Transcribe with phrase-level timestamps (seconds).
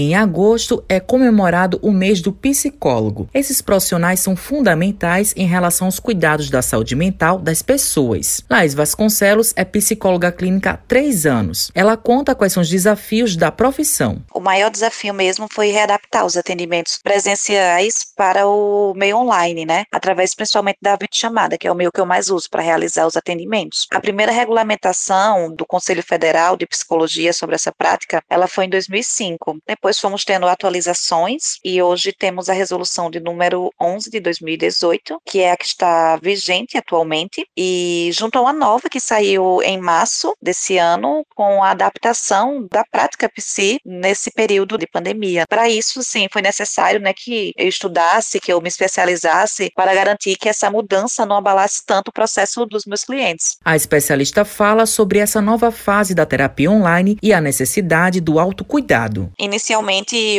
[0.00, 3.28] Em agosto é comemorado o mês do psicólogo.
[3.34, 8.40] Esses profissionais são fundamentais em relação aos cuidados da saúde mental das pessoas.
[8.48, 11.72] Laís Vasconcelos é psicóloga clínica há três anos.
[11.74, 14.22] Ela conta quais são os desafios da profissão.
[14.32, 19.82] O maior desafio mesmo foi readaptar os atendimentos presenciais para o meio online, né?
[19.92, 23.16] Através principalmente da videochamada, que é o meio que eu mais uso para realizar os
[23.16, 23.88] atendimentos.
[23.90, 29.58] A primeira regulamentação do Conselho Federal de Psicologia sobre essa prática, ela foi em 2005.
[29.66, 35.40] Depois fomos tendo atualizações e hoje temos a resolução de número 11 de 2018, que
[35.40, 40.34] é a que está vigente atualmente, e junto a uma nova que saiu em março
[40.42, 45.46] desse ano com a adaptação da prática psi nesse período de pandemia.
[45.48, 50.36] Para isso, sim, foi necessário, né, que eu estudasse, que eu me especializasse para garantir
[50.36, 53.56] que essa mudança não abalasse tanto o processo dos meus clientes.
[53.64, 59.32] A especialista fala sobre essa nova fase da terapia online e a necessidade do autocuidado.
[59.38, 59.77] Inicialmente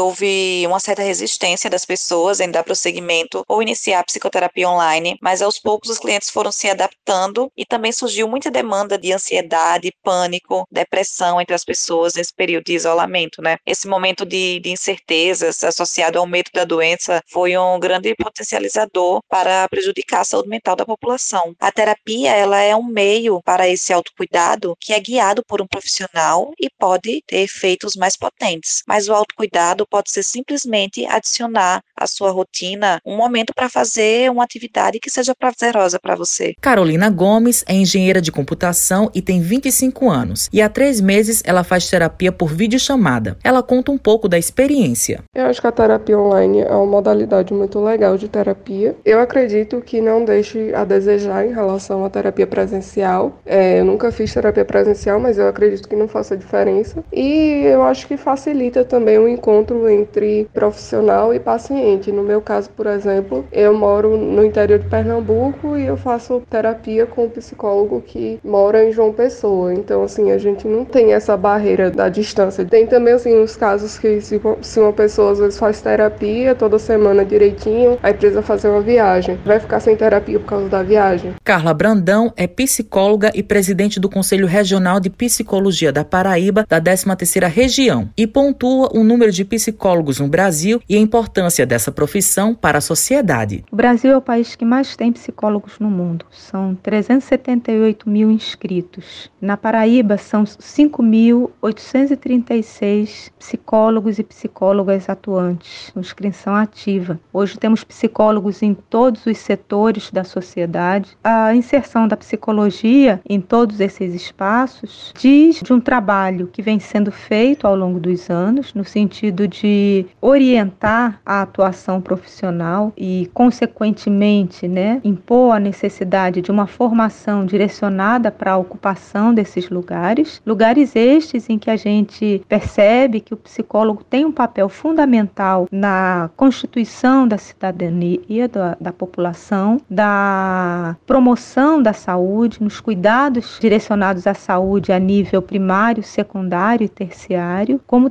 [0.00, 5.42] houve uma certa resistência das pessoas em dar prosseguimento ou iniciar a psicoterapia online, mas
[5.42, 10.66] aos poucos os clientes foram se adaptando e também surgiu muita demanda de ansiedade, pânico,
[10.70, 13.56] depressão entre as pessoas nesse período de isolamento, né?
[13.66, 19.68] Esse momento de, de incertezas associado ao medo da doença foi um grande potencializador para
[19.68, 21.54] prejudicar a saúde mental da população.
[21.60, 26.52] A terapia, ela é um meio para esse autocuidado que é guiado por um profissional
[26.60, 28.82] e pode ter efeitos mais potentes.
[28.86, 34.44] Mas o autocuidado pode ser simplesmente adicionar à sua rotina um momento para fazer uma
[34.44, 36.54] atividade que seja prazerosa para você.
[36.60, 40.48] Carolina Gomes é engenheira de computação e tem 25 anos.
[40.52, 43.38] E há três meses ela faz terapia por videochamada.
[43.42, 45.22] Ela conta um pouco da experiência.
[45.34, 48.96] Eu acho que a terapia online é uma modalidade muito legal de terapia.
[49.04, 53.38] Eu acredito que não deixe a desejar em relação à terapia presencial.
[53.46, 57.02] É, eu nunca fiz terapia presencial, mas eu acredito que não faça diferença.
[57.12, 62.10] E eu acho que facilita também o encontro entre profissional e paciente.
[62.10, 67.06] No meu caso, por exemplo, eu moro no interior de Pernambuco e eu faço terapia
[67.06, 69.72] com um psicólogo que mora em João Pessoa.
[69.72, 72.64] Então, assim, a gente não tem essa barreira da distância.
[72.64, 76.78] Tem também, assim, os casos que se, se uma pessoa às vezes faz terapia toda
[76.78, 79.38] semana direitinho, aí precisa fazer uma viagem.
[79.44, 81.34] Vai ficar sem terapia por causa da viagem.
[81.44, 87.48] Carla Brandão é psicóloga e presidente do Conselho Regional de Psicologia da Paraíba, da 13ª
[87.48, 92.78] Região, e pontua o número de psicólogos no Brasil e a importância dessa profissão para
[92.78, 93.62] a sociedade.
[93.70, 96.24] O Brasil é o país que mais tem psicólogos no mundo.
[96.30, 99.30] São 378 mil inscritos.
[99.38, 107.20] Na Paraíba são 5.836 psicólogos e psicólogas atuantes, com inscrição ativa.
[107.32, 111.18] Hoje temos psicólogos em todos os setores da sociedade.
[111.22, 117.12] A inserção da psicologia em todos esses espaços diz de um trabalho que vem sendo
[117.12, 125.00] feito ao longo dos anos, no sentido de orientar a atuação profissional e, consequentemente, né,
[125.04, 130.40] impor a necessidade de uma formação direcionada para a ocupação desses lugares.
[130.46, 136.30] Lugares estes em que a gente percebe que o psicólogo tem um papel fundamental na
[136.36, 144.92] constituição da cidadania da, da população, da promoção da saúde, nos cuidados direcionados à saúde
[144.92, 148.10] a nível primário, secundário e terciário, como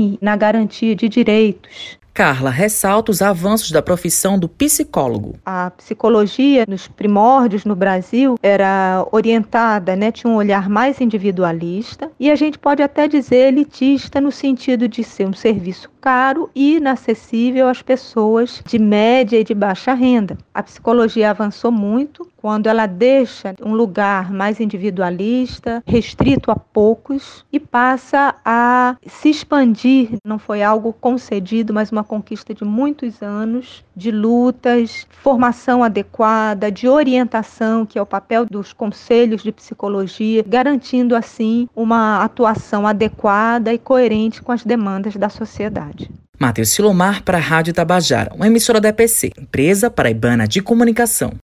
[0.00, 5.36] também na garantia de direitos Carla ressalta os avanços da profissão do psicólogo.
[5.46, 12.30] A psicologia, nos primórdios no Brasil, era orientada, né, tinha um olhar mais individualista e
[12.30, 17.68] a gente pode até dizer elitista no sentido de ser um serviço caro e inacessível
[17.68, 20.36] às pessoas de média e de baixa renda.
[20.52, 27.60] A psicologia avançou muito quando ela deixa um lugar mais individualista, restrito a poucos e
[27.60, 30.18] passa a se expandir.
[30.24, 36.88] Não foi algo concedido, mas uma conquista de muitos anos de lutas, formação adequada, de
[36.88, 43.78] orientação, que é o papel dos conselhos de psicologia, garantindo assim uma atuação adequada e
[43.78, 46.10] coerente com as demandas da sociedade.
[46.40, 51.34] Matheus Silomar para a Rádio Tabajara, uma emissora da EPC, empresa paraibana de comunicação.